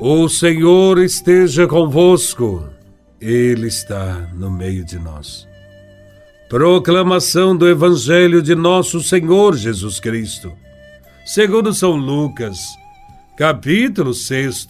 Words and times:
O 0.00 0.28
Senhor 0.28 0.98
esteja 0.98 1.66
convosco, 1.66 2.68
Ele 3.20 3.66
está 3.66 4.30
no 4.32 4.48
meio 4.48 4.84
de 4.84 4.96
nós. 4.96 5.44
Proclamação 6.48 7.56
do 7.56 7.68
Evangelho 7.68 8.40
de 8.40 8.54
Nosso 8.54 9.00
Senhor 9.02 9.56
Jesus 9.56 9.98
Cristo, 9.98 10.52
segundo 11.26 11.74
São 11.74 11.96
Lucas, 11.96 12.60
capítulo 13.36 14.14
6, 14.14 14.68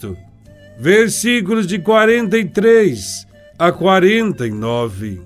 versículos 0.79 1.67
de 1.67 1.77
43 1.77 3.27
a 3.59 3.71
49. 3.71 5.21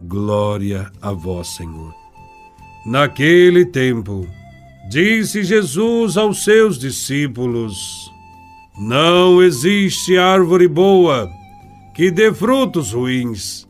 Glória 0.00 0.90
a 1.02 1.12
Vós, 1.12 1.48
Senhor. 1.48 1.94
Naquele 2.86 3.66
tempo, 3.66 4.26
disse 4.88 5.44
Jesus 5.44 6.16
aos 6.16 6.42
seus 6.42 6.78
discípulos: 6.78 8.10
não 8.80 9.42
existe 9.42 10.16
árvore 10.16 10.66
boa 10.66 11.30
que 11.94 12.10
dê 12.10 12.32
frutos 12.32 12.92
ruins, 12.92 13.68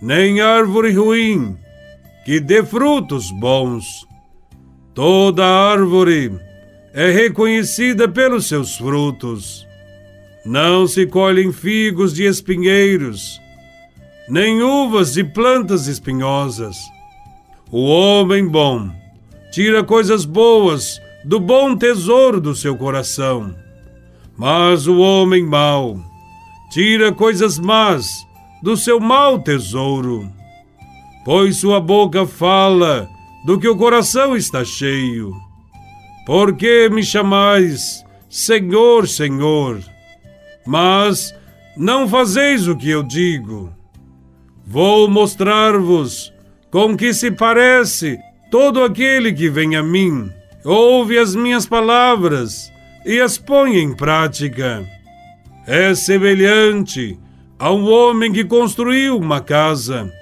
nem 0.00 0.40
árvore 0.40 0.90
ruim 0.90 1.54
que 2.24 2.40
dê 2.40 2.64
frutos 2.64 3.30
bons. 3.30 3.84
Toda 4.94 5.44
árvore 5.44 6.32
é 6.94 7.10
reconhecida 7.10 8.08
pelos 8.08 8.46
seus 8.46 8.74
frutos. 8.74 9.66
Não 10.46 10.86
se 10.86 11.06
colhem 11.06 11.52
figos 11.52 12.14
de 12.14 12.24
espinheiros, 12.24 13.38
nem 14.30 14.62
uvas 14.62 15.12
de 15.12 15.24
plantas 15.24 15.86
espinhosas. 15.86 16.78
O 17.70 17.82
homem 17.84 18.48
bom 18.48 18.90
tira 19.52 19.84
coisas 19.84 20.24
boas 20.24 20.98
do 21.22 21.38
bom 21.38 21.76
tesouro 21.76 22.40
do 22.40 22.54
seu 22.54 22.74
coração 22.74 23.60
mas 24.36 24.86
o 24.86 24.98
homem 24.98 25.44
mau 25.44 25.98
tira 26.70 27.12
coisas 27.12 27.58
más 27.58 28.26
do 28.62 28.76
seu 28.76 28.98
mau 28.98 29.38
tesouro, 29.38 30.30
pois 31.24 31.58
sua 31.58 31.80
boca 31.80 32.26
fala 32.26 33.08
do 33.44 33.58
que 33.58 33.68
o 33.68 33.76
coração 33.76 34.36
está 34.36 34.64
cheio. 34.64 35.32
Por 36.24 36.56
que 36.56 36.88
me 36.88 37.02
chamais 37.02 38.04
Senhor, 38.28 39.06
Senhor? 39.06 39.82
Mas 40.66 41.34
não 41.76 42.08
fazeis 42.08 42.68
o 42.68 42.76
que 42.76 42.88
eu 42.88 43.02
digo. 43.02 43.72
Vou 44.64 45.08
mostrar-vos 45.08 46.32
com 46.70 46.96
que 46.96 47.12
se 47.12 47.30
parece 47.30 48.18
todo 48.50 48.82
aquele 48.82 49.32
que 49.32 49.50
vem 49.50 49.76
a 49.76 49.82
mim, 49.82 50.30
ouve 50.64 51.18
as 51.18 51.34
minhas 51.34 51.66
palavras 51.66 52.72
e 53.04 53.20
as 53.20 53.38
põe 53.38 53.78
em 53.78 53.94
prática. 53.94 54.86
É 55.66 55.94
semelhante 55.94 57.18
a 57.58 57.72
um 57.72 57.88
homem 57.88 58.32
que 58.32 58.44
construiu 58.44 59.16
uma 59.16 59.40
casa, 59.40 60.12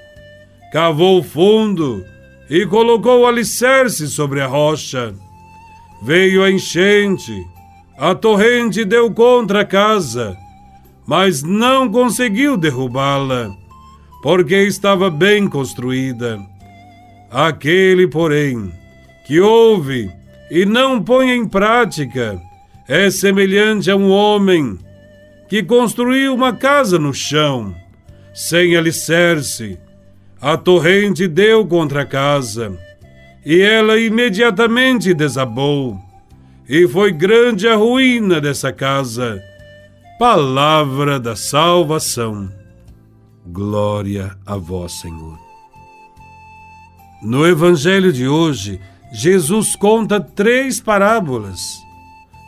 cavou 0.72 1.22
fundo 1.22 2.04
e 2.48 2.66
colocou 2.66 3.26
alicerce 3.26 4.08
sobre 4.08 4.40
a 4.40 4.46
rocha. 4.46 5.14
Veio 6.02 6.42
a 6.42 6.50
enchente, 6.50 7.42
a 7.98 8.14
torrente 8.14 8.84
deu 8.84 9.10
contra 9.12 9.60
a 9.60 9.64
casa, 9.64 10.36
mas 11.06 11.42
não 11.42 11.90
conseguiu 11.90 12.56
derrubá-la, 12.56 13.50
porque 14.22 14.56
estava 14.56 15.10
bem 15.10 15.48
construída. 15.48 16.38
Aquele, 17.30 18.08
porém, 18.08 18.72
que 19.26 19.40
ouve 19.40 20.10
e 20.50 20.66
não 20.66 21.02
põe 21.02 21.30
em 21.30 21.46
prática, 21.46 22.40
é 22.90 23.08
semelhante 23.08 23.88
a 23.88 23.94
um 23.94 24.10
homem 24.10 24.76
que 25.48 25.62
construiu 25.62 26.34
uma 26.34 26.52
casa 26.52 26.98
no 26.98 27.14
chão, 27.14 27.72
sem 28.34 28.74
alicerce. 28.76 29.78
A 30.40 30.56
torrente 30.56 31.28
deu 31.28 31.64
contra 31.64 32.02
a 32.02 32.04
casa, 32.04 32.76
e 33.46 33.60
ela 33.60 33.96
imediatamente 33.96 35.14
desabou, 35.14 36.00
e 36.68 36.88
foi 36.88 37.12
grande 37.12 37.68
a 37.68 37.76
ruína 37.76 38.40
dessa 38.40 38.72
casa. 38.72 39.40
Palavra 40.18 41.20
da 41.20 41.36
salvação. 41.36 42.50
Glória 43.46 44.36
a 44.44 44.56
vós, 44.56 44.94
Senhor. 45.00 45.38
No 47.22 47.46
Evangelho 47.46 48.12
de 48.12 48.26
hoje, 48.26 48.80
Jesus 49.12 49.76
conta 49.76 50.20
três 50.20 50.80
parábolas 50.80 51.88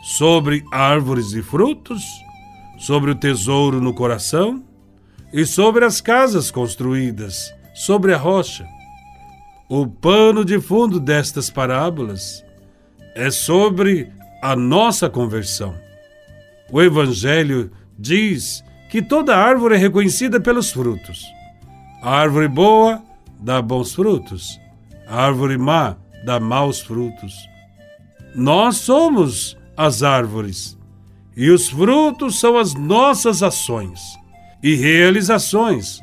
sobre 0.03 0.63
árvores 0.71 1.33
e 1.33 1.41
frutos, 1.41 2.03
sobre 2.77 3.11
o 3.11 3.15
tesouro 3.15 3.79
no 3.79 3.93
coração 3.93 4.63
e 5.31 5.45
sobre 5.45 5.85
as 5.85 6.01
casas 6.01 6.51
construídas 6.51 7.53
sobre 7.73 8.13
a 8.13 8.17
rocha. 8.17 8.67
O 9.67 9.87
pano 9.87 10.45
de 10.45 10.59
fundo 10.59 10.99
destas 10.99 11.49
parábolas 11.49 12.43
é 13.15 13.31
sobre 13.31 14.11
a 14.41 14.55
nossa 14.55 15.09
conversão. 15.09 15.73
O 16.71 16.81
Evangelho 16.81 17.71
diz 17.97 18.63
que 18.89 19.01
toda 19.01 19.35
árvore 19.35 19.75
é 19.75 19.77
reconhecida 19.77 20.39
pelos 20.39 20.71
frutos. 20.71 21.25
A 22.01 22.11
árvore 22.11 22.47
boa 22.47 23.01
dá 23.39 23.61
bons 23.61 23.93
frutos, 23.93 24.59
a 25.07 25.23
árvore 25.23 25.57
má 25.57 25.95
dá 26.25 26.39
maus 26.39 26.79
frutos. 26.79 27.33
Nós 28.35 28.77
somos 28.77 29.57
as 29.75 30.03
árvores, 30.03 30.77
e 31.35 31.49
os 31.49 31.69
frutos 31.69 32.39
são 32.39 32.57
as 32.57 32.73
nossas 32.73 33.41
ações 33.41 33.99
e 34.61 34.75
realizações, 34.75 36.01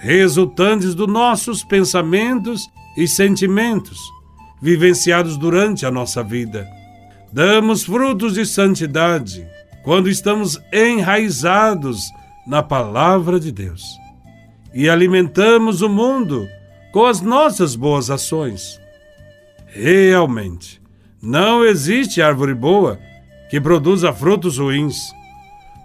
resultantes 0.00 0.94
dos 0.94 1.06
nossos 1.06 1.62
pensamentos 1.62 2.68
e 2.96 3.06
sentimentos, 3.06 3.98
vivenciados 4.60 5.36
durante 5.36 5.84
a 5.84 5.90
nossa 5.90 6.22
vida. 6.22 6.66
Damos 7.32 7.84
frutos 7.84 8.34
de 8.34 8.44
santidade 8.44 9.46
quando 9.84 10.08
estamos 10.08 10.58
enraizados 10.72 12.10
na 12.46 12.62
palavra 12.62 13.38
de 13.38 13.52
Deus 13.52 13.82
e 14.74 14.88
alimentamos 14.88 15.82
o 15.82 15.88
mundo 15.88 16.48
com 16.92 17.04
as 17.04 17.20
nossas 17.20 17.76
boas 17.76 18.10
ações. 18.10 18.80
Realmente, 19.66 20.80
não 21.22 21.64
existe 21.64 22.20
árvore 22.20 22.54
boa 22.54 22.98
que 23.50 23.60
produza 23.60 24.12
frutos 24.12 24.58
ruins. 24.58 25.12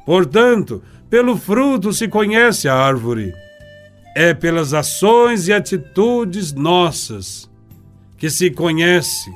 Portanto, 0.05 0.83
pelo 1.09 1.35
fruto 1.35 1.91
se 1.91 2.07
conhece 2.07 2.69
a 2.69 2.75
árvore. 2.75 3.33
É 4.15 4.33
pelas 4.33 4.73
ações 4.73 5.47
e 5.47 5.53
atitudes 5.53 6.53
nossas 6.53 7.49
que 8.17 8.29
se 8.29 8.49
conhece 8.51 9.33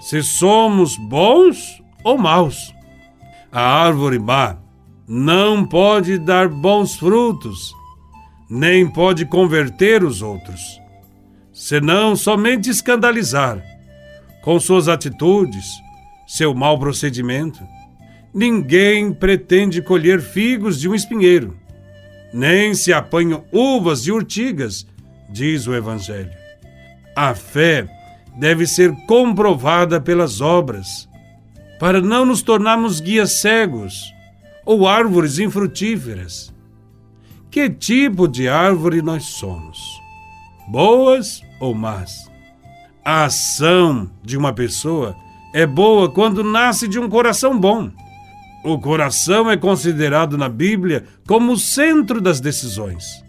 se 0.00 0.22
somos 0.22 0.96
bons 0.96 1.82
ou 2.02 2.16
maus. 2.16 2.72
A 3.50 3.60
árvore 3.60 4.18
má 4.18 4.56
não 5.06 5.66
pode 5.66 6.18
dar 6.18 6.48
bons 6.48 6.94
frutos, 6.94 7.74
nem 8.48 8.88
pode 8.88 9.26
converter 9.26 10.02
os 10.02 10.22
outros, 10.22 10.80
senão 11.52 12.16
somente 12.16 12.70
escandalizar 12.70 13.62
com 14.42 14.58
suas 14.58 14.88
atitudes 14.88 15.66
seu 16.26 16.54
mau 16.54 16.78
procedimento. 16.78 17.60
Ninguém 18.32 19.12
pretende 19.12 19.82
colher 19.82 20.20
figos 20.20 20.80
de 20.80 20.88
um 20.88 20.94
espinheiro, 20.94 21.56
nem 22.32 22.74
se 22.74 22.92
apanham 22.92 23.44
uvas 23.52 24.02
de 24.02 24.10
urtigas, 24.10 24.86
diz 25.28 25.66
o 25.66 25.74
Evangelho. 25.74 26.32
A 27.14 27.34
fé 27.34 27.86
deve 28.38 28.66
ser 28.66 28.94
comprovada 29.06 30.00
pelas 30.00 30.40
obras, 30.40 31.08
para 31.78 32.00
não 32.00 32.24
nos 32.24 32.42
tornarmos 32.42 33.00
guias 33.00 33.40
cegos 33.40 34.14
ou 34.64 34.86
árvores 34.88 35.38
infrutíferas. 35.38 36.52
Que 37.50 37.68
tipo 37.68 38.26
de 38.26 38.48
árvore 38.48 39.02
nós 39.02 39.24
somos? 39.24 39.78
Boas 40.68 41.42
ou 41.60 41.74
más? 41.74 42.30
A 43.04 43.24
ação 43.24 44.10
de 44.22 44.38
uma 44.38 44.54
pessoa 44.54 45.14
é 45.52 45.66
boa 45.66 46.10
quando 46.10 46.42
nasce 46.42 46.88
de 46.88 46.98
um 46.98 47.08
coração 47.08 47.58
bom. 47.58 47.90
O 48.64 48.78
coração 48.78 49.50
é 49.50 49.56
considerado 49.56 50.38
na 50.38 50.48
Bíblia 50.48 51.04
como 51.26 51.52
o 51.52 51.58
centro 51.58 52.20
das 52.20 52.40
decisões. 52.40 53.22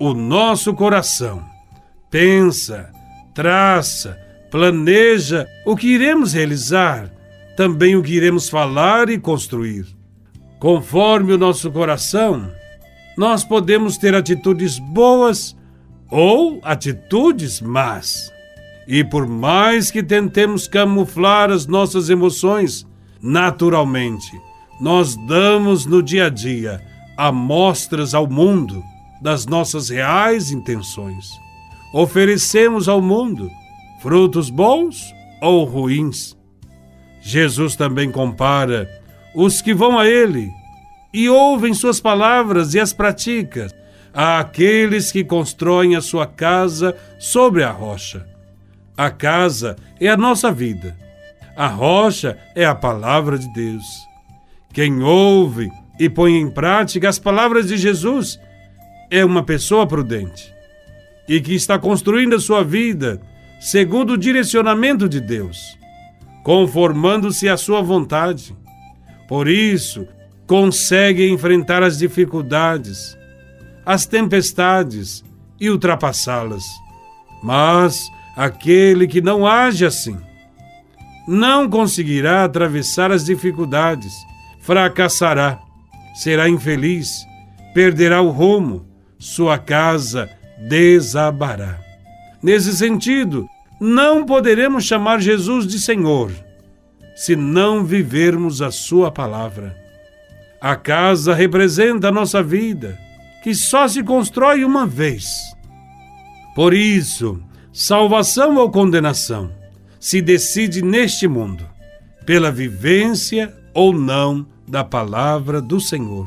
O 0.00 0.14
nosso 0.14 0.74
coração 0.74 1.44
pensa, 2.10 2.90
traça, 3.34 4.18
planeja 4.50 5.46
o 5.66 5.76
que 5.76 5.88
iremos 5.88 6.32
realizar, 6.32 7.10
também 7.56 7.96
o 7.96 8.02
que 8.02 8.14
iremos 8.14 8.48
falar 8.48 9.10
e 9.10 9.18
construir. 9.18 9.86
Conforme 10.58 11.34
o 11.34 11.38
nosso 11.38 11.70
coração, 11.70 12.50
nós 13.16 13.44
podemos 13.44 13.98
ter 13.98 14.14
atitudes 14.14 14.78
boas 14.78 15.56
ou 16.10 16.60
atitudes 16.62 17.60
más. 17.60 18.32
E 18.86 19.02
por 19.02 19.26
mais 19.26 19.90
que 19.90 20.02
tentemos 20.02 20.68
camuflar 20.68 21.50
as 21.50 21.66
nossas 21.66 22.08
emoções, 22.08 22.86
naturalmente, 23.20 24.30
nós 24.80 25.16
damos 25.26 25.86
no 25.86 26.02
dia 26.02 26.26
a 26.26 26.28
dia 26.28 26.80
amostras 27.16 28.14
ao 28.14 28.28
mundo 28.28 28.82
das 29.20 29.46
nossas 29.46 29.88
reais 29.88 30.52
intenções. 30.52 31.26
Oferecemos 31.92 32.88
ao 32.88 33.00
mundo 33.00 33.50
frutos 34.00 34.50
bons 34.50 35.12
ou 35.40 35.64
ruins. 35.64 36.36
Jesus 37.20 37.74
também 37.74 38.10
compara 38.10 38.88
os 39.34 39.60
que 39.60 39.74
vão 39.74 39.98
a 39.98 40.06
Ele 40.06 40.50
e 41.12 41.28
ouvem 41.28 41.74
Suas 41.74 41.98
palavras 41.98 42.74
e 42.74 42.80
as 42.80 42.92
praticam 42.92 43.66
àqueles 44.12 45.10
que 45.10 45.24
constroem 45.24 45.96
a 45.96 46.00
sua 46.00 46.26
casa 46.26 46.96
sobre 47.18 47.62
a 47.62 47.70
rocha. 47.70 48.35
A 48.96 49.10
casa 49.10 49.76
é 50.00 50.08
a 50.08 50.16
nossa 50.16 50.50
vida. 50.50 50.96
A 51.56 51.66
rocha 51.66 52.38
é 52.54 52.64
a 52.64 52.74
palavra 52.74 53.38
de 53.38 53.52
Deus. 53.52 53.84
Quem 54.72 55.02
ouve 55.02 55.70
e 55.98 56.08
põe 56.08 56.36
em 56.36 56.50
prática 56.50 57.08
as 57.08 57.18
palavras 57.18 57.68
de 57.68 57.76
Jesus 57.76 58.38
é 59.10 59.24
uma 59.24 59.42
pessoa 59.42 59.86
prudente 59.86 60.54
e 61.28 61.40
que 61.40 61.54
está 61.54 61.78
construindo 61.78 62.36
a 62.36 62.40
sua 62.40 62.62
vida 62.62 63.20
segundo 63.60 64.12
o 64.12 64.18
direcionamento 64.18 65.08
de 65.08 65.20
Deus, 65.20 65.78
conformando-se 66.42 67.48
à 67.48 67.56
sua 67.56 67.82
vontade. 67.82 68.54
Por 69.28 69.48
isso, 69.48 70.06
consegue 70.46 71.28
enfrentar 71.28 71.82
as 71.82 71.98
dificuldades, 71.98 73.16
as 73.84 74.06
tempestades 74.06 75.24
e 75.58 75.68
ultrapassá-las. 75.70 76.64
Mas 77.42 78.10
aquele 78.36 79.06
que 79.06 79.20
não 79.20 79.46
age 79.46 79.84
assim 79.84 80.16
não 81.26 81.68
conseguirá 81.68 82.44
atravessar 82.44 83.10
as 83.10 83.24
dificuldades 83.24 84.12
fracassará, 84.60 85.58
será 86.14 86.48
infeliz, 86.48 87.26
perderá 87.74 88.22
o 88.22 88.30
rumo, 88.30 88.86
sua 89.18 89.58
casa 89.58 90.30
desabará. 90.68 91.78
Nesse 92.42 92.76
sentido, 92.76 93.46
não 93.80 94.24
poderemos 94.24 94.84
chamar 94.84 95.20
Jesus 95.20 95.66
de 95.66 95.78
Senhor 95.78 96.32
se 97.14 97.34
não 97.34 97.84
vivermos 97.84 98.60
a 98.60 98.70
Sua 98.70 99.10
palavra. 99.10 99.76
A 100.60 100.76
casa 100.76 101.34
representa 101.34 102.08
a 102.08 102.12
nossa 102.12 102.42
vida, 102.42 102.98
que 103.42 103.54
só 103.54 103.88
se 103.88 104.02
constrói 104.02 104.64
uma 104.64 104.86
vez. 104.86 105.26
Por 106.54 106.74
isso, 106.74 107.42
salvação 107.78 108.56
ou 108.56 108.70
condenação 108.70 109.52
se 110.00 110.22
decide 110.22 110.80
neste 110.80 111.28
mundo, 111.28 111.68
pela 112.24 112.50
vivência 112.50 113.54
ou 113.74 113.92
não 113.92 114.46
da 114.66 114.82
palavra 114.82 115.60
do 115.60 115.78
Senhor. 115.78 116.26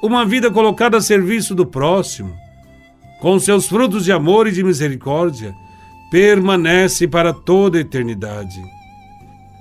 Uma 0.00 0.24
vida 0.24 0.52
colocada 0.52 0.96
a 0.96 1.00
serviço 1.00 1.52
do 1.52 1.66
próximo, 1.66 2.32
com 3.20 3.40
seus 3.40 3.66
frutos 3.66 4.04
de 4.04 4.12
amor 4.12 4.46
e 4.46 4.52
de 4.52 4.62
misericórdia, 4.62 5.52
permanece 6.12 7.08
para 7.08 7.32
toda 7.32 7.78
a 7.78 7.80
eternidade. 7.80 8.62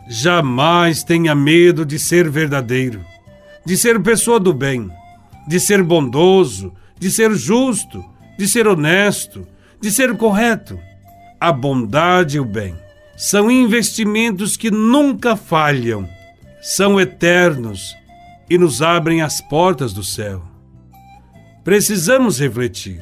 Jamais 0.08 1.04
tenha 1.04 1.34
medo 1.34 1.84
de 1.84 1.98
ser 1.98 2.30
verdadeiro, 2.30 3.04
de 3.66 3.76
ser 3.76 4.00
pessoa 4.04 4.40
do 4.40 4.54
bem, 4.54 4.88
de 5.48 5.60
ser 5.60 5.82
bondoso, 5.82 6.72
de 7.00 7.10
ser 7.10 7.34
justo, 7.34 8.06
de 8.38 8.48
ser 8.48 8.68
honesto, 8.68 9.48
de 9.82 9.90
ser 9.92 10.16
correto. 10.16 10.78
A 11.40 11.52
bondade 11.52 12.38
e 12.38 12.40
o 12.40 12.46
bem 12.46 12.76
são 13.16 13.52
investimentos 13.52 14.58
que 14.58 14.72
nunca 14.72 15.36
falham 15.36 16.08
são 16.62 17.00
eternos 17.00 17.96
e 18.50 18.58
nos 18.58 18.82
abrem 18.82 19.22
as 19.22 19.40
portas 19.40 19.94
do 19.94 20.04
céu. 20.04 20.42
Precisamos 21.64 22.40
refletir. 22.40 23.00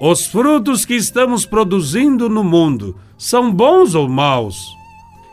Os 0.00 0.26
frutos 0.26 0.84
que 0.84 0.94
estamos 0.94 1.44
produzindo 1.44 2.28
no 2.28 2.42
mundo 2.42 2.96
são 3.18 3.52
bons 3.52 3.94
ou 3.94 4.08
maus? 4.08 4.66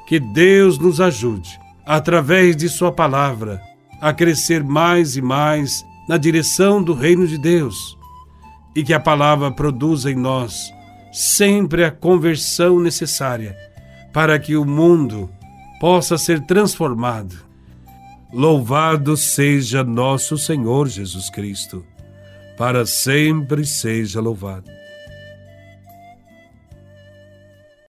Que 0.05 0.19
Deus 0.19 0.77
nos 0.77 0.99
ajude, 0.99 1.57
através 1.85 2.55
de 2.55 2.67
Sua 2.67 2.91
palavra, 2.91 3.61
a 4.01 4.13
crescer 4.13 4.63
mais 4.63 5.15
e 5.15 5.21
mais 5.21 5.85
na 6.07 6.17
direção 6.17 6.83
do 6.83 6.93
reino 6.93 7.25
de 7.25 7.37
Deus 7.37 7.97
e 8.75 8.83
que 8.83 8.93
a 8.93 8.99
palavra 8.99 9.51
produza 9.51 10.11
em 10.11 10.15
nós 10.15 10.71
sempre 11.13 11.85
a 11.85 11.91
conversão 11.91 12.79
necessária 12.79 13.55
para 14.11 14.37
que 14.39 14.55
o 14.55 14.65
mundo 14.65 15.29
possa 15.79 16.17
ser 16.17 16.41
transformado. 16.41 17.35
Louvado 18.33 19.15
seja 19.15 19.83
nosso 19.83 20.37
Senhor 20.37 20.87
Jesus 20.87 21.29
Cristo, 21.29 21.85
para 22.57 22.85
sempre 22.85 23.63
seja 23.63 24.19
louvado. 24.19 24.82